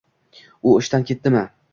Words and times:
U 0.71 0.71
ishdan 0.83 1.05
ketdimi 1.11 1.43